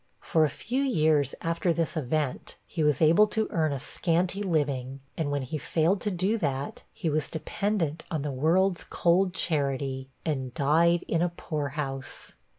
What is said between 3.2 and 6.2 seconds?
to earn a scanty living, and when he failed to